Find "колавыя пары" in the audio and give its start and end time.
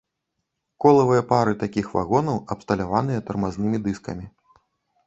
0.85-1.53